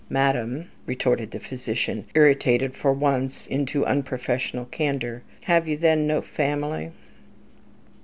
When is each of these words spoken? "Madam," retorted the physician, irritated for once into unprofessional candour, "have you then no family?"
"Madam," 0.09 0.65
retorted 0.87 1.29
the 1.29 1.39
physician, 1.39 2.05
irritated 2.15 2.75
for 2.75 2.91
once 2.91 3.45
into 3.45 3.85
unprofessional 3.85 4.65
candour, 4.65 5.21
"have 5.41 5.67
you 5.67 5.77
then 5.77 6.07
no 6.07 6.23
family?" 6.23 6.89